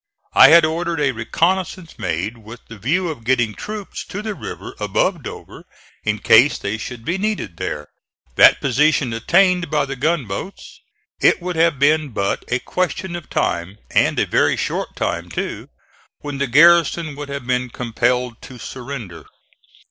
I 0.33 0.47
had 0.47 0.65
ordered 0.65 0.99
a 0.99 1.11
reconnoissance 1.11 1.99
made 1.99 2.39
with 2.39 2.61
the 2.67 2.79
view 2.79 3.09
of 3.09 3.23
getting 3.23 3.53
troops 3.53 4.03
to 4.07 4.23
the 4.23 4.33
river 4.33 4.73
above 4.79 5.21
Dover 5.21 5.63
in 6.03 6.17
case 6.17 6.57
they 6.57 6.79
should 6.79 7.05
be 7.05 7.19
needed 7.19 7.57
there. 7.57 7.87
That 8.35 8.59
position 8.59 9.13
attained 9.13 9.69
by 9.69 9.85
the 9.85 9.95
gunboats 9.95 10.81
it 11.19 11.39
would 11.39 11.55
have 11.55 11.77
been 11.77 12.09
but 12.09 12.43
a 12.47 12.57
question 12.57 13.15
of 13.15 13.29
time 13.29 13.77
and 13.91 14.17
a 14.17 14.25
very 14.25 14.57
short 14.57 14.95
time, 14.95 15.29
too 15.29 15.69
when 16.21 16.39
the 16.39 16.47
garrison 16.47 17.15
would 17.15 17.29
have 17.29 17.45
been 17.45 17.69
compelled 17.69 18.41
to 18.41 18.57
surrender. 18.57 19.27